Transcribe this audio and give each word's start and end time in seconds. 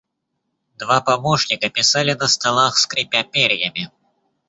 Два 0.79 0.99
помощника 1.01 1.69
писали 1.69 2.15
на 2.15 2.27
столах, 2.27 2.79
скрипя 2.79 3.21
перьями. 3.23 3.91